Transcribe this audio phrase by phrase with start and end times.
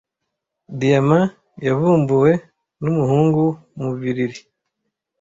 [0.79, 1.19] Diyama
[1.67, 2.31] yavumbuwe
[2.81, 3.43] numuhungu
[3.79, 4.37] mu bibiri.